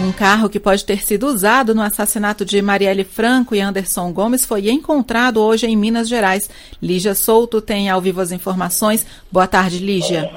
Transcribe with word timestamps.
Um 0.00 0.12
carro 0.12 0.48
que 0.48 0.58
pode 0.58 0.86
ter 0.86 1.04
sido 1.04 1.26
usado 1.26 1.74
no 1.74 1.82
assassinato 1.82 2.42
de 2.42 2.62
Marielle 2.62 3.04
Franco 3.04 3.54
e 3.54 3.60
Anderson 3.60 4.10
Gomes 4.14 4.46
foi 4.46 4.70
encontrado 4.70 5.42
hoje 5.42 5.66
em 5.66 5.76
Minas 5.76 6.08
Gerais. 6.08 6.48
Lígia 6.82 7.14
Souto 7.14 7.60
tem 7.60 7.90
ao 7.90 8.00
vivo 8.00 8.22
as 8.22 8.32
informações. 8.32 9.06
Boa 9.30 9.46
tarde, 9.46 9.78
Lígia. 9.84 10.30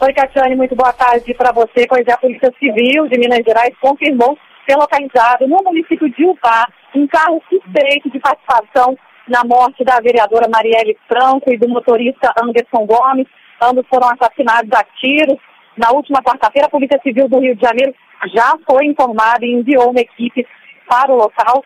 Oi, 0.00 0.12
Catiane, 0.12 0.54
muito 0.54 0.76
boa 0.76 0.92
tarde 0.92 1.34
para 1.34 1.50
você. 1.50 1.88
Pois 1.88 2.06
é, 2.06 2.12
a 2.12 2.18
Polícia 2.18 2.54
Civil 2.56 3.08
de 3.08 3.18
Minas 3.18 3.42
Gerais 3.44 3.74
confirmou 3.80 4.38
ser 4.64 4.76
localizado 4.76 5.48
no 5.48 5.56
município 5.64 6.08
de 6.10 6.24
Upá 6.24 6.68
um 6.94 7.04
carro 7.08 7.42
suspeito 7.48 8.08
de 8.10 8.20
participação 8.20 8.96
na 9.26 9.42
morte 9.42 9.82
da 9.82 9.98
vereadora 9.98 10.48
Marielle 10.48 10.96
Franco 11.08 11.52
e 11.52 11.58
do 11.58 11.68
motorista 11.68 12.32
Anderson 12.40 12.86
Gomes. 12.86 13.26
Ambos 13.60 13.84
foram 13.88 14.08
assassinados 14.08 14.70
a 14.72 14.84
tiros. 15.00 15.36
Na 15.78 15.92
última 15.92 16.20
quarta-feira, 16.20 16.66
a 16.66 16.70
Polícia 16.70 16.98
Civil 17.00 17.28
do 17.28 17.38
Rio 17.38 17.54
de 17.54 17.62
Janeiro 17.62 17.94
já 18.34 18.52
foi 18.68 18.86
informada 18.86 19.46
e 19.46 19.52
enviou 19.52 19.90
uma 19.90 20.00
equipe 20.00 20.44
para 20.88 21.12
o 21.12 21.16
local. 21.16 21.62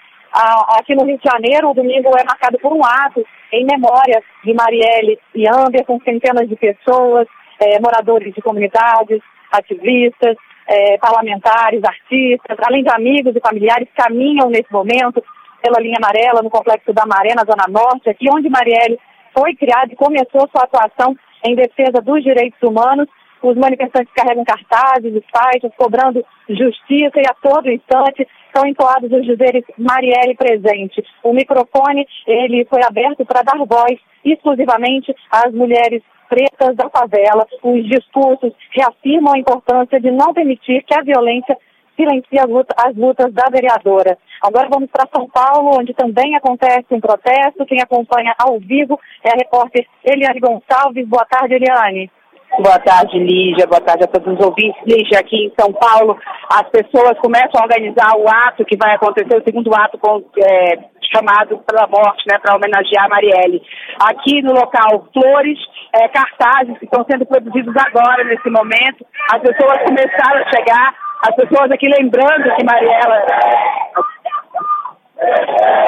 Aqui 0.79 0.95
no 0.95 1.05
Rio 1.05 1.17
de 1.17 1.25
Janeiro, 1.25 1.71
o 1.71 1.75
domingo 1.75 2.11
é 2.19 2.23
marcado 2.23 2.59
por 2.59 2.75
um 2.75 2.85
ato 2.85 3.25
em 3.51 3.65
memória 3.65 4.23
de 4.45 4.53
Marielle 4.53 5.19
e 5.35 5.49
Anderson, 5.49 5.99
centenas 6.05 6.47
de 6.47 6.57
pessoas, 6.57 7.27
eh, 7.59 7.81
moradores 7.81 8.35
de 8.35 8.43
comunidades, 8.43 9.21
ativistas, 9.51 10.37
eh, 10.69 10.99
parlamentares, 10.99 11.83
artistas, 11.83 12.59
além 12.67 12.83
de 12.83 12.91
amigos 12.95 13.35
e 13.35 13.41
familiares, 13.41 13.89
caminham 13.95 14.51
nesse 14.51 14.71
momento 14.71 15.25
pela 15.63 15.81
linha 15.81 15.97
amarela 15.97 16.43
no 16.43 16.51
Complexo 16.51 16.93
da 16.93 17.07
Maré, 17.07 17.35
na 17.35 17.45
Zona 17.45 17.65
Norte, 17.69 18.11
aqui 18.11 18.27
onde 18.31 18.51
Marielle 18.51 18.99
foi 19.35 19.55
criada 19.55 19.91
e 19.91 19.97
começou 19.97 20.49
sua 20.51 20.65
atuação 20.65 21.17
em 21.45 21.55
defesa 21.55 22.03
dos 22.03 22.23
direitos 22.23 22.61
humanos 22.63 23.09
os 23.43 23.57
manifestantes 23.57 24.13
carregam 24.15 24.45
cartazes 24.45 25.15
e 25.15 25.25
faixas 25.33 25.73
cobrando 25.77 26.25
justiça 26.49 27.19
e 27.19 27.27
a 27.27 27.35
todo 27.35 27.71
instante 27.71 28.27
são 28.55 28.67
entoados 28.67 29.11
os 29.11 29.25
dizeres 29.25 29.65
Marielle 29.79 30.37
presente. 30.37 31.03
O 31.23 31.33
microfone 31.33 32.07
ele 32.27 32.65
foi 32.67 32.83
aberto 32.85 33.25
para 33.25 33.43
dar 33.43 33.59
voz 33.59 33.99
exclusivamente 34.25 35.15
às 35.31 35.53
mulheres 35.53 36.03
pretas 36.29 36.77
da 36.77 36.89
favela. 36.89 37.47
Os 37.63 37.85
discursos 37.89 38.53
reafirmam 38.71 39.35
a 39.35 39.39
importância 39.39 40.01
de 40.01 40.11
não 40.11 40.33
permitir 40.33 40.83
que 40.85 40.95
a 40.95 41.03
violência 41.03 41.57
silencie 41.97 42.39
as 42.39 42.49
lutas, 42.49 42.77
as 42.79 42.97
lutas 42.97 43.33
da 43.33 43.49
vereadora. 43.51 44.17
Agora 44.43 44.69
vamos 44.69 44.91
para 44.91 45.09
São 45.15 45.29
Paulo, 45.29 45.79
onde 45.79 45.93
também 45.95 46.35
acontece 46.35 46.87
um 46.91 47.01
protesto. 47.01 47.67
Quem 47.67 47.81
acompanha 47.81 48.35
ao 48.39 48.59
vivo 48.59 48.99
é 49.23 49.31
a 49.31 49.37
repórter 49.37 49.87
Eliane 50.05 50.41
Gonçalves. 50.41 51.07
Boa 51.07 51.25
tarde, 51.27 51.55
Eliane. 51.55 52.11
Boa 52.59 52.79
tarde, 52.79 53.19
Lígia. 53.19 53.67
Boa 53.67 53.81
tarde 53.81 54.05
a 54.05 54.07
todos 54.07 54.39
os 54.39 54.45
ouvintes. 54.45 54.81
Lígia, 54.85 55.21
aqui 55.21 55.47
em 55.47 55.53
São 55.59 55.73
Paulo, 55.73 56.19
as 56.53 56.69
pessoas 56.69 57.19
começam 57.19 57.59
a 57.59 57.65
organizar 57.65 58.13
o 58.19 58.29
ato 58.29 58.65
que 58.65 58.77
vai 58.77 58.95
acontecer, 58.95 59.35
o 59.37 59.45
segundo 59.45 59.75
ato 59.75 59.97
com, 59.97 60.23
é, 60.37 60.79
chamado 61.15 61.59
pela 61.67 61.87
morte, 61.87 62.25
né, 62.29 62.39
para 62.39 62.55
homenagear 62.55 63.07
a 63.07 63.09
Marielle. 63.09 63.63
Aqui 64.07 64.43
no 64.43 64.53
local, 64.53 65.09
flores, 65.15 65.59
é, 65.95 66.09
cartazes 66.09 66.79
que 66.79 66.85
estão 66.85 67.05
sendo 67.11 67.25
produzidos 67.25 67.75
agora, 67.75 68.23
nesse 68.25 68.51
momento. 68.51 69.07
As 69.33 69.41
pessoas 69.41 69.79
começaram 69.85 70.45
a 70.45 70.51
chegar, 70.51 70.95
as 71.27 71.35
pessoas 71.35 71.71
aqui 71.71 71.89
lembrando 71.89 72.55
que 72.55 72.65
Mariela 72.65 73.23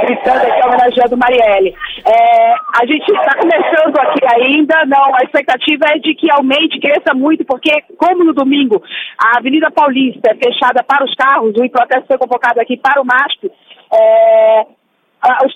gritando 0.04 0.46
aqui 0.46 0.66
homenageando 0.66 1.16
Marielle. 1.16 1.74
É, 2.06 2.54
a 2.76 2.86
gente 2.86 3.08
está 3.08 3.38
começando 3.38 3.96
aqui 3.98 4.20
ainda, 4.34 4.84
não, 4.86 5.14
a 5.14 5.22
expectativa 5.22 5.84
é 5.94 5.98
de 5.98 6.12
que 6.14 6.28
aumente, 6.30 6.80
cresça 6.80 7.14
muito, 7.14 7.44
porque 7.44 7.70
como 7.96 8.24
no 8.24 8.34
domingo 8.34 8.82
a 9.16 9.38
Avenida 9.38 9.70
Paulista 9.70 10.32
é 10.32 10.34
fechada 10.34 10.82
para 10.82 11.04
os 11.04 11.14
carros, 11.14 11.54
o 11.56 11.70
protesto 11.70 12.08
foi 12.08 12.18
convocado 12.18 12.60
aqui 12.60 12.76
para 12.76 13.00
o 13.00 13.04
MASP, 13.04 13.50
é, 13.92 14.66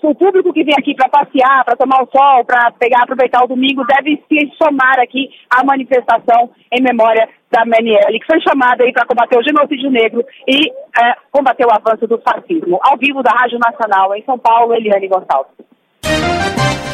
o 0.02 0.14
público 0.14 0.52
que 0.52 0.62
vem 0.62 0.75
aqui 0.78 0.94
para 0.94 1.08
passear, 1.08 1.64
para 1.64 1.77
tomar 1.77 2.02
o 2.02 2.08
sol, 2.08 2.44
para 2.44 2.70
pegar, 2.78 3.02
aproveitar 3.02 3.44
o 3.44 3.48
domingo, 3.48 3.84
deve 3.84 4.22
se 4.28 4.53
somar 4.56 5.00
aqui 5.00 5.28
à 5.50 5.64
manifestação 5.64 6.50
em 6.72 6.81
memória 6.81 7.28
da 7.50 7.64
Manielle, 7.66 8.20
que 8.20 8.26
foi 8.26 8.41
chamada 8.41 8.84
aí 8.84 8.93
para 8.93 9.06
combater 9.06 9.37
o 9.37 9.43
genocídio 9.43 9.91
negro 9.91 10.25
e 10.47 10.70
é, 10.70 11.16
combater 11.32 11.66
o 11.66 11.72
avanço 11.72 12.06
do 12.06 12.19
fascismo. 12.19 12.78
Ao 12.81 12.97
vivo 12.97 13.22
da 13.25 13.32
Rádio 13.32 13.59
Nacional 13.59 14.14
em 14.14 14.22
São 14.22 14.38
Paulo, 14.38 14.72
Eliane 14.72 15.09
Gonçalves. 15.09 15.68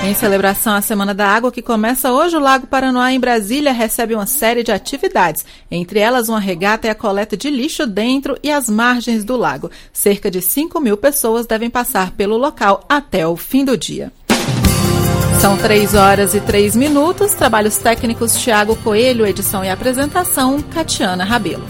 Em 0.05 0.13
celebração 0.13 0.75
à 0.75 0.83
Semana 0.83 1.15
da 1.15 1.27
Água, 1.27 1.51
que 1.51 1.63
começa 1.63 2.13
hoje, 2.13 2.37
o 2.37 2.41
Lago 2.41 2.67
Paranoá, 2.67 3.11
em 3.11 3.19
Brasília, 3.19 3.73
recebe 3.73 4.15
uma 4.15 4.27
série 4.27 4.63
de 4.63 4.71
atividades, 4.71 5.47
entre 5.71 5.99
elas 5.99 6.29
uma 6.29 6.39
regata 6.39 6.87
e 6.87 6.91
a 6.91 6.95
coleta 6.95 7.39
de 7.39 7.49
lixo 7.49 7.87
dentro 7.87 8.37
e 8.43 8.51
às 8.51 8.69
margens 8.69 9.25
do 9.25 9.35
lago. 9.35 9.71
Cerca 9.95 10.31
de 10.31 10.43
5 10.43 10.79
mil 10.79 10.99
pessoas 10.99 11.47
devem 11.47 11.71
passar 11.71 12.11
pelo 12.11 12.37
local 12.37 12.85
até 12.87 13.27
o 13.27 13.35
fim 13.35 13.65
do 13.65 13.79
dia. 13.79 14.13
São 15.41 15.57
3 15.57 15.95
horas 15.95 16.35
e 16.35 16.41
3 16.41 16.77
minutos. 16.77 17.33
Trabalhos 17.33 17.79
técnicos 17.79 18.37
Tiago 18.37 18.77
Coelho, 18.77 19.27
edição 19.27 19.65
e 19.65 19.71
apresentação, 19.71 20.61
Catiana 20.61 21.25
Rabelo. 21.25 21.65